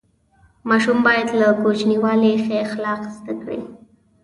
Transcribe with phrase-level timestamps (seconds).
[0.69, 3.61] ماشوم باید له کوچنیوالي ښه اخلاق زده کړي.